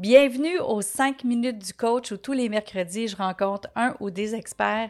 [0.00, 4.34] Bienvenue aux 5 minutes du coach où tous les mercredis, je rencontre un ou des
[4.34, 4.88] experts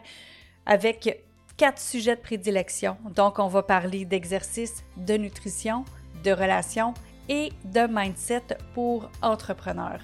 [0.65, 1.21] avec
[1.57, 2.95] quatre sujets de prédilection.
[3.13, 5.83] Donc, on va parler d'exercice, de nutrition,
[6.23, 6.93] de relations
[7.29, 10.01] et de mindset pour entrepreneurs.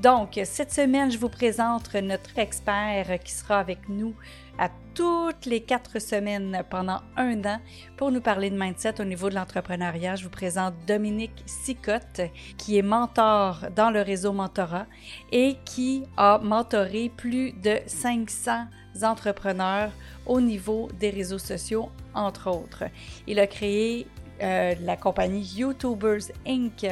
[0.00, 4.14] Donc, cette semaine, je vous présente notre expert qui sera avec nous
[4.58, 7.60] à toutes les quatre semaines pendant un an
[7.96, 10.16] pour nous parler de mindset au niveau de l'entrepreneuriat.
[10.16, 12.22] Je vous présente Dominique Sicotte,
[12.58, 14.86] qui est mentor dans le réseau Mentorat
[15.32, 18.66] et qui a mentoré plus de 500
[19.02, 19.92] entrepreneurs
[20.26, 22.84] au niveau des réseaux sociaux, entre autres.
[23.26, 24.06] Il a créé
[24.42, 26.86] euh, la compagnie YouTubers Inc.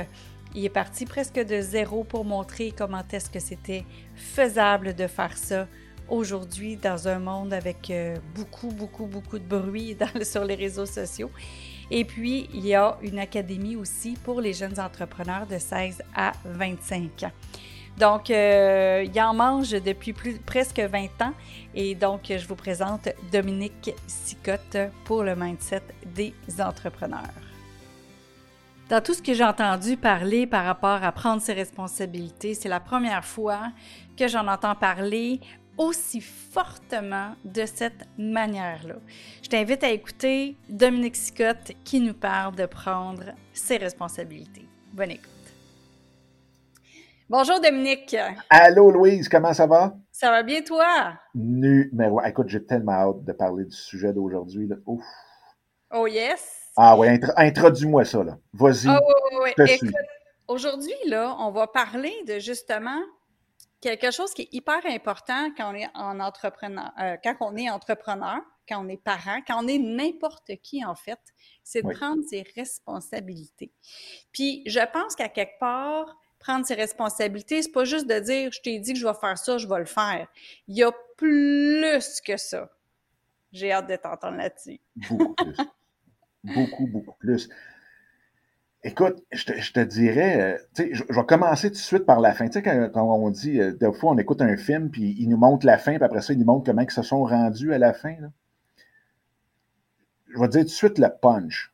[0.57, 3.85] Est parti presque de zéro pour montrer comment est-ce que c'était
[4.17, 5.69] faisable de faire ça
[6.09, 11.31] aujourd'hui dans un monde avec euh, beaucoup, beaucoup, beaucoup de bruit sur les réseaux sociaux.
[11.91, 16.33] Et puis, il y a une académie aussi pour les jeunes entrepreneurs de 16 à
[16.45, 17.33] 25 ans.
[17.99, 20.15] Donc, euh, il en mange depuis
[20.47, 21.33] presque 20 ans.
[21.75, 25.83] Et donc, je vous présente Dominique Sicotte pour le mindset
[26.15, 27.21] des entrepreneurs.
[28.89, 32.81] Dans tout ce que j'ai entendu parler par rapport à prendre ses responsabilités, c'est la
[32.81, 33.73] première fois
[34.17, 35.41] que j'en entends parler
[35.77, 38.97] aussi fortement de cette manière-là.
[39.43, 44.67] Je t'invite à écouter Dominique Scott qui nous parle de prendre ses responsabilités.
[44.93, 45.48] Bonne écoute.
[47.31, 48.17] Bonjour Dominique.
[48.49, 49.95] Allô Louise, comment ça va?
[50.11, 51.13] Ça va bien toi?
[51.35, 52.23] Numéro.
[52.23, 54.67] Écoute, j'ai tellement hâte de parler du sujet d'aujourd'hui.
[54.87, 55.05] Ouf.
[55.93, 56.71] Oh yes.
[56.75, 58.39] Ah oui, introduis-moi ça là.
[58.55, 58.89] Vas-y.
[58.89, 58.99] Oh,
[59.37, 59.91] oui, oui, oui.
[60.49, 63.03] Aujourd'hui, là, on va parler de justement
[63.83, 67.69] quelque chose qui est hyper important quand on est en entrepreneur, euh, quand on est
[67.69, 71.21] entrepreneur, quand on est parent, quand on est n'importe qui en fait,
[71.63, 73.71] c'est de prendre ses responsabilités.
[74.33, 78.61] Puis je pense qu'à quelque part, prendre ses responsabilités, c'est pas juste de dire je
[78.61, 80.29] t'ai dit que je vais faire ça, je vais le faire.
[80.67, 82.71] Il y a plus que ça.
[83.53, 84.81] J'ai hâte de t'entendre là-dessus.
[85.11, 85.57] Beaucoup plus.
[86.45, 87.49] beaucoup, beaucoup plus.
[88.85, 92.33] Écoute, je te, dirais, euh, tu sais, je, vais commencer tout de suite par la
[92.33, 92.47] fin.
[92.47, 95.37] Tu sais, quand, on dit, euh, des fois, on écoute un film, puis il nous
[95.37, 97.79] montre la fin, puis après ça, il nous montre comment ils se sont rendus à
[97.79, 98.15] la fin.
[100.33, 101.73] Je vais dire tout de suite le punch.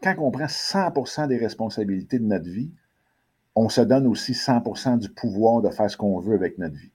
[0.00, 2.70] Quand on prend 100% des responsabilités de notre vie,
[3.56, 6.92] on se donne aussi 100% du pouvoir de faire ce qu'on veut avec notre vie.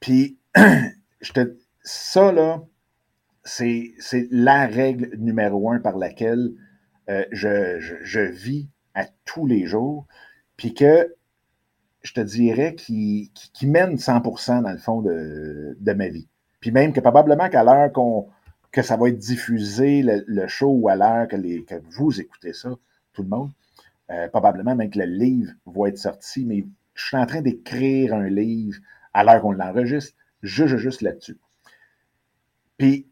[0.00, 0.38] Puis,
[1.82, 2.62] ça, là,
[3.44, 3.94] c'est
[4.30, 6.52] la règle numéro un par laquelle
[7.10, 10.06] euh, je, vis à tous les jours,
[10.56, 11.14] puis que
[12.02, 13.30] je te dirais qui,
[13.62, 16.28] mène 100% dans le fond de, ma vie.
[16.60, 17.92] Puis même que probablement qu'à l'heure
[18.72, 22.70] que ça va être diffusé, le, show, ou à l'heure que vous écoutez ça,
[23.12, 23.50] tout le monde,
[24.10, 28.14] euh, probablement même que le livre va être sorti, mais je suis en train d'écrire
[28.14, 28.78] un livre
[29.12, 31.38] à l'heure qu'on l'enregistre, juste, juste là-dessus.
[32.76, 33.06] Puis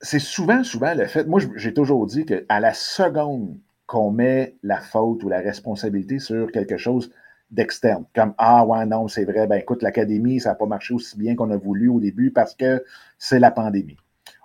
[0.00, 1.26] c'est souvent, souvent le fait.
[1.26, 3.56] Moi, j'ai toujours dit qu'à la seconde
[3.86, 7.10] qu'on met la faute ou la responsabilité sur quelque chose
[7.50, 11.18] d'externe, comme Ah ouais, non, c'est vrai, ben écoute, l'académie, ça n'a pas marché aussi
[11.18, 12.84] bien qu'on a voulu au début parce que
[13.18, 13.96] c'est la pandémie.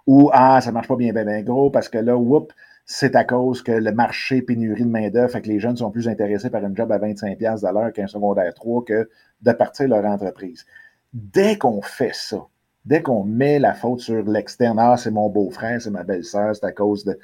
[0.05, 2.53] Ou Ah, ça ne marche pas bien, bien, bien gros parce que là, whoop,
[2.89, 6.07] c'est à cause que le marché pénurie de main-d'œuvre fait que les jeunes sont plus
[6.07, 9.09] intéressés par un job à 25$ de l'heure qu'un secondaire 3 que
[9.41, 10.65] de partir leur entreprise.
[11.11, 12.47] Dès qu'on fait ça,
[12.85, 16.65] dès qu'on met la faute sur l'externe, ah, c'est mon beau-frère, c'est ma belle-sœur, c'est
[16.65, 17.19] à cause de.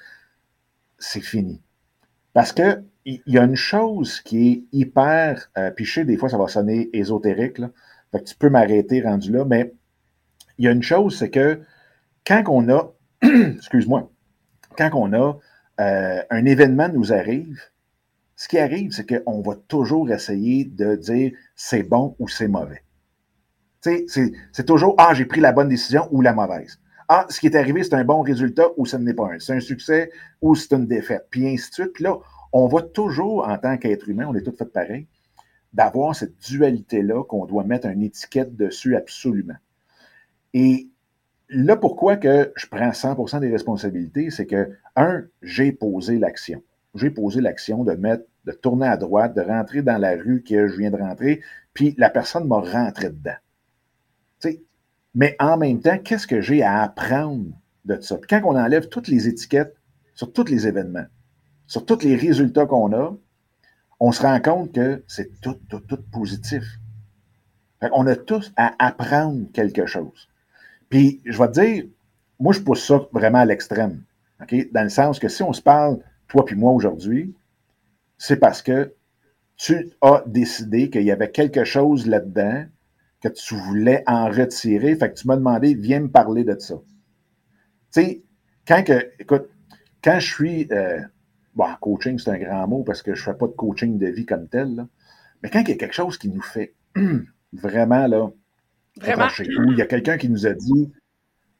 [0.99, 1.61] C'est fini.
[2.33, 5.49] Parce que il y, a une chose qui est hyper.
[5.57, 7.69] Euh, pichée, des fois, ça va sonner ésotérique, là.
[8.11, 9.73] Fait que tu peux m'arrêter rendu là, mais
[10.57, 11.61] il y a une chose, c'est que
[12.27, 12.91] quand on a.
[13.21, 14.09] excuse-moi.
[14.77, 15.39] Quand on a
[15.79, 17.59] euh, un événement nous arrive,
[18.35, 22.83] ce qui arrive, c'est qu'on va toujours essayer de dire c'est bon ou c'est mauvais.
[23.81, 26.79] C'est toujours Ah, j'ai pris la bonne décision ou la mauvaise.
[27.09, 29.39] Ah, ce qui est arrivé, c'est un bon résultat ou ce n'est pas un.
[29.39, 30.09] C'est un succès
[30.41, 31.27] ou c'est une défaite.
[31.29, 31.99] Puis ainsi de suite.
[31.99, 32.17] Là,
[32.53, 35.07] on va toujours, en tant qu'être humain, on est tous fait pareil,
[35.73, 39.55] d'avoir cette dualité-là qu'on doit mettre une étiquette dessus absolument.
[40.53, 40.87] Et
[41.53, 46.61] là, pourquoi que je prends 100% des responsabilités, c'est que, un, j'ai posé l'action.
[46.95, 50.67] J'ai posé l'action de mettre, de tourner à droite, de rentrer dans la rue que
[50.67, 51.41] je viens de rentrer,
[51.73, 53.35] puis la personne m'a rentré dedans.
[55.15, 57.45] Mais en même temps, qu'est-ce que j'ai à apprendre
[57.85, 58.17] de ça?
[58.27, 59.75] quand on enlève toutes les étiquettes
[60.15, 61.05] sur tous les événements,
[61.67, 63.15] sur tous les résultats qu'on a,
[63.99, 66.63] on se rend compte que c'est tout, tout, tout positif.
[67.91, 70.29] on a tous à apprendre quelque chose.
[70.93, 71.85] Puis, je vais te dire,
[72.39, 74.03] moi, je pousse ça vraiment à l'extrême.
[74.71, 75.97] Dans le sens que si on se parle,
[76.27, 77.33] toi puis moi, aujourd'hui,
[78.19, 78.93] c'est parce que
[79.55, 82.65] tu as décidé qu'il y avait quelque chose là-dedans
[83.21, 84.95] que tu voulais en retirer.
[84.95, 86.75] Fait que tu m'as demandé, viens me parler de ça.
[87.91, 88.23] Tu sais,
[88.67, 89.49] quand que, écoute,
[90.03, 91.01] quand je suis, euh,
[91.55, 94.09] bon, coaching, c'est un grand mot parce que je ne fais pas de coaching de
[94.09, 94.85] vie comme tel,
[95.41, 96.75] mais quand il y a quelque chose qui nous fait
[97.51, 98.29] vraiment, là,
[99.01, 100.91] Il y a quelqu'un qui nous a dit,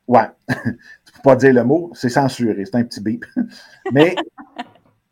[0.07, 3.25] ouais, tu ne peux pas dire le mot, c'est censuré, c'est un petit bip.
[3.91, 4.15] Mais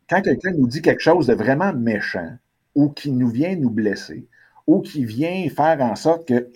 [0.08, 2.36] quand quelqu'un nous dit quelque chose de vraiment méchant
[2.74, 4.26] ou qui nous vient nous blesser
[4.66, 6.48] ou qui vient faire en sorte que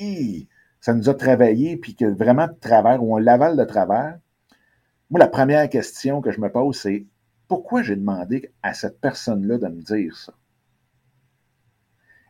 [0.80, 4.18] ça nous a travaillé puis que vraiment de travers ou on l'avale de travers,
[5.10, 7.06] moi, la première question que je me pose, c'est
[7.48, 10.32] pourquoi j'ai demandé à cette personne-là de me dire ça?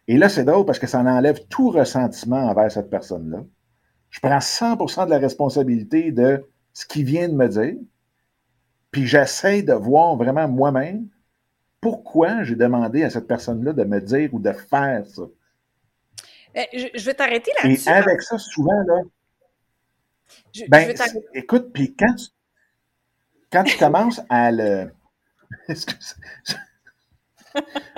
[0.09, 3.45] Et là, c'est drôle parce que ça en enlève tout ressentiment envers cette personne-là.
[4.11, 7.75] Je prends 100% de la responsabilité de ce qu'il vient de me dire,
[8.91, 11.09] puis j'essaie de voir vraiment moi-même
[11.81, 15.23] pourquoi j'ai demandé à cette personne-là de me dire ou de faire ça.
[16.55, 17.89] Eh, je, vais t'arrêter là-dessus.
[17.89, 19.03] Et avec ça, souvent, là.
[20.69, 20.95] ben,
[21.35, 22.29] écoute, puis quand tu,
[23.53, 24.91] quand tu commences à le.
[25.69, 26.17] Excuse.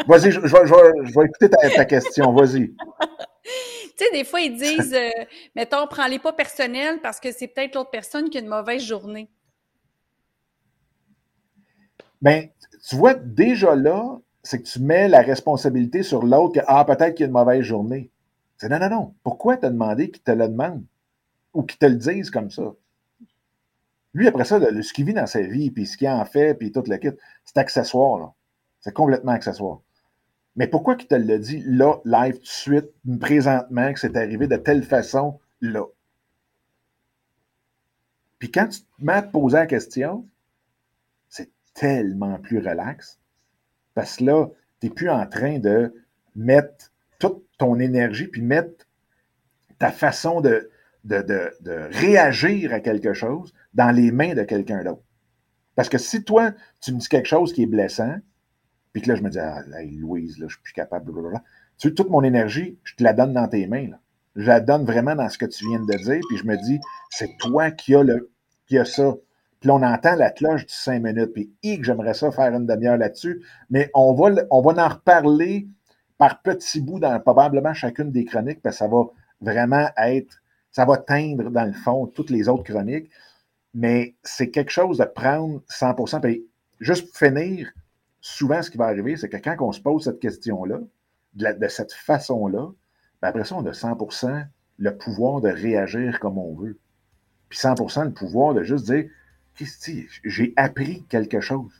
[0.06, 2.32] Vas-y, je, vais écouter ta, question.
[2.32, 2.74] Vas-y.
[3.96, 5.10] Tu sais, des fois, ils disent, euh,
[5.56, 9.28] mettons, prends-les pas personnels parce que c'est peut-être l'autre personne qui a une mauvaise journée.
[12.22, 12.46] Bien,
[12.88, 17.16] tu vois, déjà là, c'est que tu mets la responsabilité sur l'autre que, ah, peut-être
[17.16, 18.10] qu'il y a une mauvaise journée.
[18.56, 19.14] C'est non, non, non.
[19.24, 20.84] Pourquoi t'as demandé qu'il te le demande?
[21.54, 22.74] Ou qu'il te le dise comme ça?
[24.14, 26.70] Lui, après ça, ce qu'il vit dans sa vie, puis ce qu'il en fait, puis
[26.70, 27.10] toute la kit,
[27.44, 28.32] c'est accessoire, là.
[28.88, 29.82] C'est complètement accessoire.
[30.56, 32.88] Mais pourquoi qu'il te le dit là, live, tout de suite,
[33.20, 35.84] présentement, que c'est arrivé de telle façon, là?
[38.38, 40.26] Puis quand tu te mets à te poser la question,
[41.28, 43.20] c'est tellement plus relax.
[43.92, 44.46] Parce que là,
[44.80, 45.92] tu n'es plus en train de
[46.34, 48.86] mettre toute ton énergie, puis mettre
[49.78, 50.70] ta façon de,
[51.04, 51.20] de,
[51.60, 55.02] de réagir à quelque chose dans les mains de quelqu'un d'autre.
[55.74, 58.16] Parce que si toi, tu me dis quelque chose qui est blessant,
[58.92, 59.62] puis là, je me dis, ah,
[59.92, 61.42] Louise, là, je suis plus capable, blablabla.
[61.78, 63.88] Tu sais, toute mon énergie, je te la donne dans tes mains.
[63.88, 63.98] Là.
[64.36, 66.80] Je la donne vraiment dans ce que tu viens de dire, puis je me dis,
[67.10, 68.30] c'est toi qui as, le,
[68.66, 69.14] qui ça.
[69.60, 72.66] Puis là, on entend la cloche du cinq minutes, puis que j'aimerais ça faire une
[72.66, 75.66] demi-heure là-dessus, mais on va, on va en reparler
[76.16, 79.04] par petits bouts dans probablement chacune des chroniques, parce que ça va
[79.40, 83.10] vraiment être, ça va teindre dans le fond toutes les autres chroniques,
[83.74, 86.20] mais c'est quelque chose de prendre 100%.
[86.20, 86.44] Puis
[86.80, 87.70] juste pour finir,
[88.20, 90.80] souvent, ce qui va arriver, c'est que quand on se pose cette question-là,
[91.34, 92.70] de, cette façon-là,
[93.22, 94.46] ben après ça, on a 100%
[94.78, 96.78] le pouvoir de réagir comme on veut.
[97.48, 99.08] Puis 100% le pouvoir de juste dire,
[100.24, 101.72] j'ai appris quelque chose.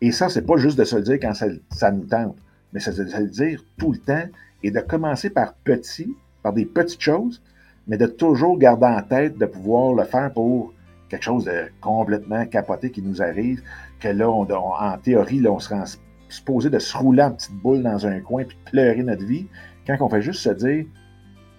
[0.00, 2.36] Et ça, c'est pas juste de se le dire quand ça, nous tente,
[2.72, 4.26] mais c'est de se le dire tout le temps
[4.62, 7.42] et de commencer par petit, par des petites choses,
[7.86, 10.72] mais de toujours garder en tête de pouvoir le faire pour
[11.08, 13.62] quelque chose de complètement capoté qui nous arrive,
[14.00, 15.82] que là, en théorie, là, on serait
[16.28, 19.46] supposé de se rouler en petite boule dans un coin puis de pleurer notre vie,
[19.86, 20.84] quand on fait juste se dire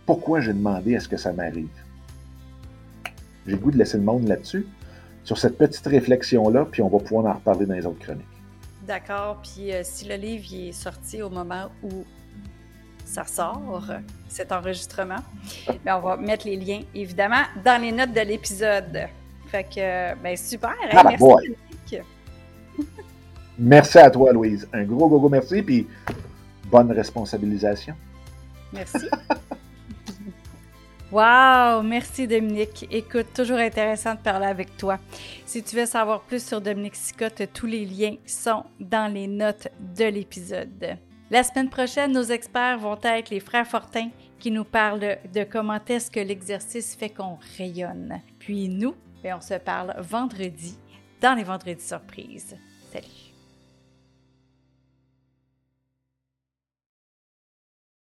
[0.06, 1.68] pourquoi j'ai demandé à ce que ça m'arrive?
[3.46, 4.66] J'ai le goût de laisser le monde là-dessus,
[5.24, 8.26] sur cette petite réflexion-là, puis on va pouvoir en reparler dans les autres chroniques.
[8.88, 9.42] D'accord.
[9.44, 12.06] Puis euh, si le livre est sorti au moment où
[13.06, 13.86] ça sort,
[14.28, 15.20] cet enregistrement,
[15.84, 19.10] bien, on va mettre les liens, évidemment, dans les notes de l'épisode.
[19.52, 20.76] Fait que, ben super.
[20.92, 22.02] Ah, ben, merci,
[23.58, 24.68] merci à toi, Louise.
[24.74, 25.88] Un gros, gros, gros merci, puis
[26.66, 27.96] bonne responsabilisation.
[28.72, 29.08] Merci.
[31.12, 31.82] Wow!
[31.82, 32.86] Merci Dominique.
[32.92, 35.00] Écoute, toujours intéressant de parler avec toi.
[35.44, 39.70] Si tu veux savoir plus sur Dominique Sicotte, tous les liens sont dans les notes
[39.80, 41.00] de l'épisode.
[41.32, 45.80] La semaine prochaine, nos experts vont être les frères Fortin qui nous parlent de comment
[45.88, 48.22] est-ce que l'exercice fait qu'on rayonne.
[48.38, 50.78] Puis nous, et on se parle vendredi
[51.22, 52.58] dans les vendredis surprises.
[52.92, 53.29] Salut!